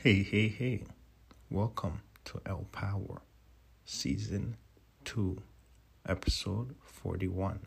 [0.00, 0.84] Hey, hey, hey.
[1.50, 3.20] Welcome to El Power,
[3.84, 4.56] Season
[5.04, 5.42] 2,
[6.08, 7.58] Episode 41.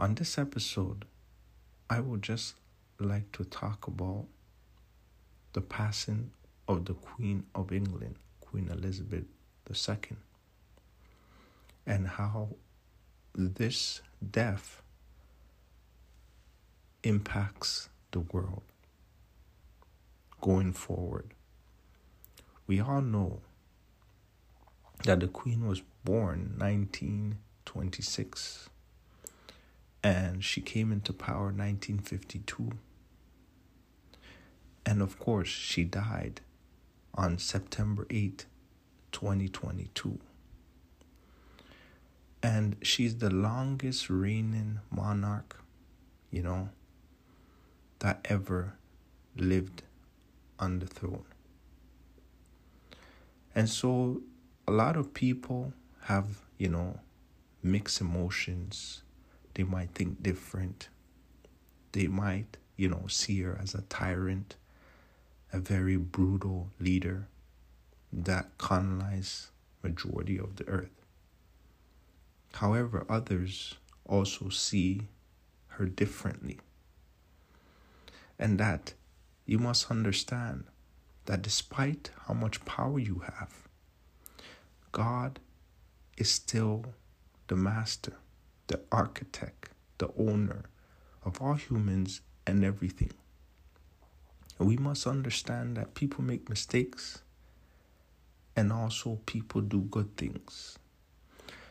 [0.00, 1.04] On this episode,
[1.88, 2.56] I would just
[2.98, 4.24] like to talk about
[5.52, 6.32] the passing
[6.66, 9.26] of the Queen of England, Queen Elizabeth
[9.70, 10.16] II,
[11.86, 12.48] and how
[13.32, 14.82] this death
[17.04, 18.62] impacts the world
[20.44, 21.32] going forward.
[22.66, 23.40] We all know
[25.04, 28.68] that the Queen was born 1926
[30.02, 32.72] and she came into power 1952.
[34.84, 36.42] And of course, she died
[37.14, 38.44] on September 8,
[39.12, 40.18] 2022.
[42.42, 45.64] And she's the longest reigning monarch,
[46.30, 46.68] you know,
[48.00, 48.74] that ever
[49.34, 49.84] lived
[50.58, 51.24] on the throne.
[53.54, 54.22] And so
[54.66, 56.26] a lot of people have,
[56.58, 57.00] you know,
[57.62, 59.02] mixed emotions.
[59.54, 60.88] They might think different.
[61.92, 64.56] They might, you know, see her as a tyrant,
[65.52, 67.28] a very brutal leader
[68.12, 69.46] that colonized
[69.82, 71.04] majority of the earth.
[72.54, 73.74] However, others
[74.06, 75.02] also see
[75.68, 76.58] her differently.
[78.38, 78.94] And that
[79.46, 80.64] you must understand
[81.26, 83.52] that despite how much power you have,
[84.92, 85.40] God
[86.16, 86.84] is still
[87.48, 88.14] the master,
[88.66, 90.64] the architect, the owner
[91.24, 93.12] of all humans and everything.
[94.58, 97.22] And we must understand that people make mistakes
[98.56, 100.78] and also people do good things.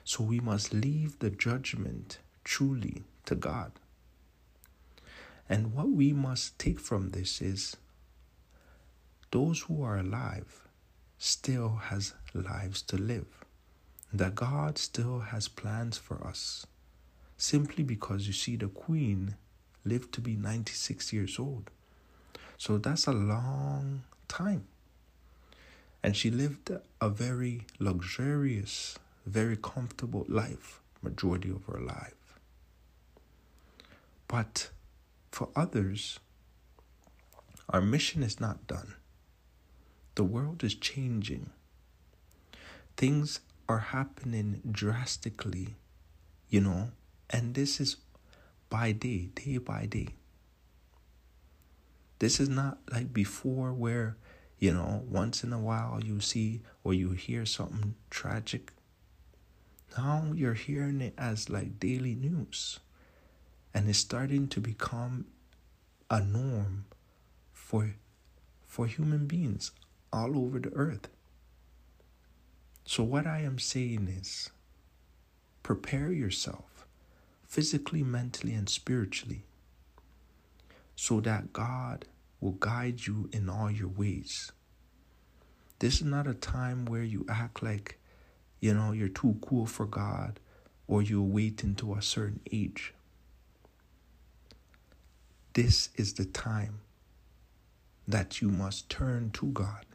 [0.04, 3.72] So we must leave the judgment truly to God.
[5.50, 7.76] And what we must take from this is
[9.32, 10.68] those who are alive
[11.18, 13.28] still has lives to live.
[14.12, 16.66] That God still has plans for us.
[17.38, 19.36] Simply because you see the queen
[19.84, 21.70] lived to be 96 years old.
[22.58, 24.68] So that's a long time.
[26.04, 32.40] And she lived a very luxurious, very comfortable life majority of her life.
[34.28, 34.70] But
[35.34, 36.20] for others,
[37.68, 38.94] our mission is not done.
[40.14, 41.50] The world is changing.
[42.98, 45.74] Things are happening drastically,
[46.50, 46.92] you know,
[47.32, 47.98] and this is
[48.70, 50.10] by day, day by day.
[52.20, 54.18] This is not like before where,
[54.60, 58.72] you know, once in a while you see or you hear something tragic.
[59.98, 62.80] Now you're hearing it as like daily news
[63.74, 65.26] and it's starting to become
[66.10, 66.86] a norm
[67.52, 67.96] for
[68.66, 69.72] for human beings
[70.12, 71.08] all over the earth.
[72.86, 74.50] So what I am saying is
[75.62, 76.86] prepare yourself
[77.48, 79.44] physically, mentally and spiritually
[80.96, 82.06] so that God
[82.40, 84.52] will guide you in all your ways.
[85.80, 88.00] This is not a time where you act like
[88.60, 90.40] you know you're too cool for God
[90.88, 92.94] or you wait until a certain age.
[95.54, 96.80] This is the time
[98.08, 99.86] that you must turn to God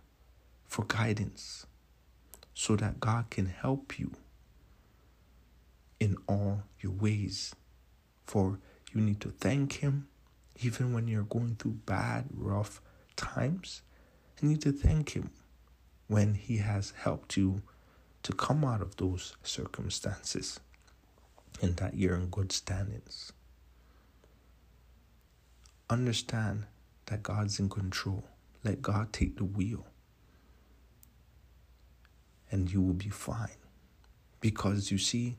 [0.69, 1.67] for guidance
[2.55, 4.13] so that God can help you
[5.99, 7.57] in all your ways.
[8.25, 8.61] For
[8.93, 10.07] you need to thank Him
[10.63, 12.81] even when you're going through bad, rough
[13.17, 13.83] times.
[14.41, 15.31] You need to thank Him
[16.07, 17.63] when He has helped you
[18.23, 20.61] to come out of those circumstances
[21.61, 23.33] and that you're in good standings
[25.91, 26.65] understand
[27.07, 28.25] that God's in control.
[28.65, 29.87] Let God take the wheel.
[32.51, 33.57] And you will be fine.
[34.41, 35.37] Because you see,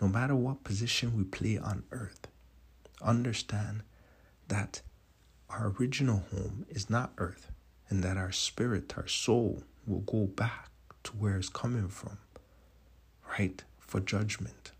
[0.00, 2.28] no matter what position we play on earth,
[3.00, 3.82] understand
[4.48, 4.82] that
[5.50, 7.50] our original home is not earth,
[7.88, 10.70] and that our spirit, our soul, will go back
[11.04, 12.18] to where it's coming from,
[13.38, 13.62] right?
[13.78, 14.72] For judgment.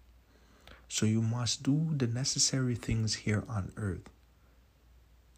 [0.89, 4.09] So you must do the necessary things here on earth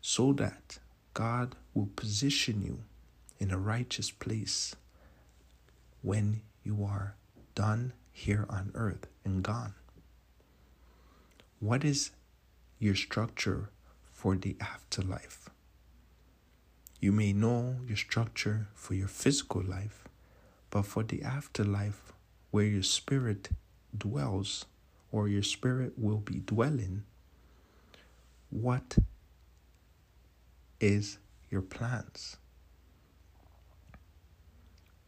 [0.06, 0.79] so that
[1.15, 2.83] God will position you
[3.39, 4.77] in a righteous place
[6.03, 7.15] when you are
[7.55, 9.73] done here on earth and gone.
[11.59, 12.11] What is
[12.79, 13.71] your structure
[14.12, 15.49] for the afterlife?
[17.01, 20.05] You may know your structure for your physical life,
[20.69, 22.12] but for the afterlife,
[22.51, 23.49] where your spirit
[23.97, 24.67] dwells
[25.11, 27.05] or your spirit will be dwelling,
[28.51, 28.99] what
[30.84, 31.16] is
[31.50, 32.36] your plans?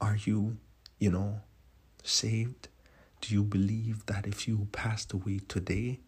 [0.01, 0.57] Are you,
[0.99, 1.41] you know,
[2.03, 2.69] saved?
[3.21, 6.01] Do you believe that if you passed away today,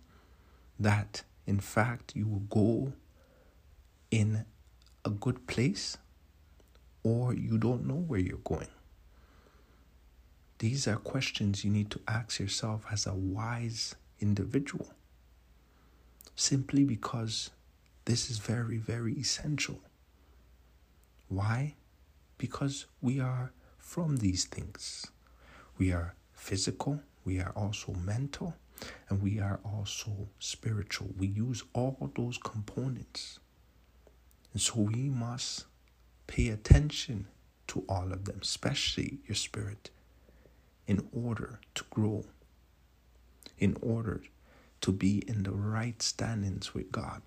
[0.81, 2.95] that in fact you will go
[4.11, 4.47] in
[5.05, 5.99] a good place
[7.03, 8.69] or you don't know where you're going?
[10.61, 14.89] These are questions you need to ask yourself as a wise individual.
[16.35, 17.51] Simply because
[18.09, 19.81] this is very, very essential.
[21.29, 21.75] Why?
[22.39, 25.09] Because we are from these things.
[25.77, 28.55] We are physical, we are also mental,
[29.11, 31.11] and we are also spiritual.
[31.19, 33.41] We use all those components.
[34.55, 35.67] And so we must
[36.27, 37.27] pay attention
[37.67, 39.91] to all of them, especially your spirit,
[40.87, 42.25] in order to grow,
[43.59, 44.23] in order
[44.81, 47.21] to be in the right standings with God.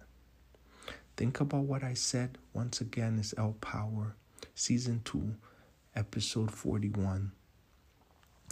[1.22, 4.16] Think about what I said once again is El Power,
[4.56, 5.36] Season 2,
[5.96, 7.32] Episode 41.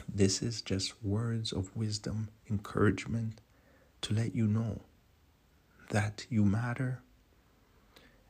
[0.07, 3.41] This is just words of wisdom, encouragement
[4.01, 4.81] to let you know
[5.89, 7.01] that you matter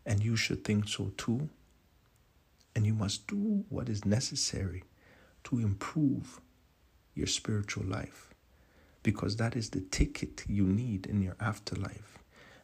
[0.06, 1.50] and you should think so too.
[2.74, 4.86] And you must do what is necessary
[5.44, 6.40] to improve
[7.14, 8.30] your spiritual life
[9.04, 12.20] because that is the ticket you need in your afterlife.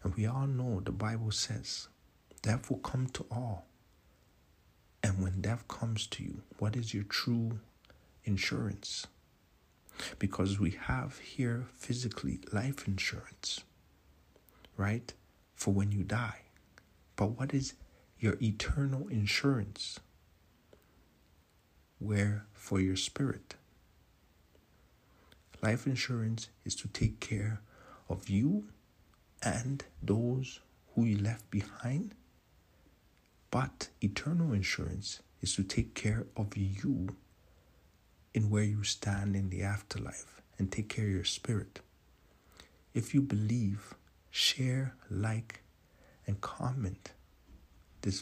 [0.06, 1.88] And we all know the Bible says
[2.44, 3.66] death will come to all.
[5.02, 7.60] And when death comes to you, what is your true
[8.24, 9.07] insurance?
[10.19, 13.63] Because we have here physically life insurance,
[14.78, 15.12] right?
[15.56, 16.42] For when you die.
[17.16, 17.74] But what is
[18.19, 20.00] your eternal insurance?
[21.98, 23.56] Where for your spirit?
[25.63, 27.62] Life insurance is to take care
[28.07, 28.66] of you
[29.45, 30.59] and those
[30.94, 32.15] who you left behind.
[33.51, 37.15] But eternal insurance is to take care of you
[38.33, 41.80] in where you stand in the afterlife and take care of your spirit.
[42.94, 43.94] If you believe,
[44.31, 45.62] share, like,
[46.25, 47.12] and comment
[48.01, 48.21] this